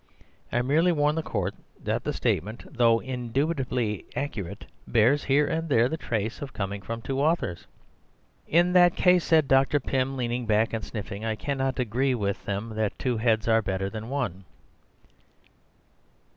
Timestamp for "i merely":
0.51-0.91